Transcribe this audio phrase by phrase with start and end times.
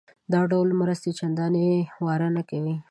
[0.31, 1.67] دا ډول مرستې چندانې
[2.05, 2.75] واره نه کوي.